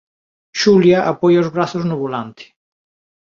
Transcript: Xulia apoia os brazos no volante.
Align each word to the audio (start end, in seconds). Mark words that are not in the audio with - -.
Xulia 0.61 0.99
apoia 1.11 1.43
os 1.43 1.51
brazos 1.55 1.83
no 1.89 1.95
volante. 2.03 2.45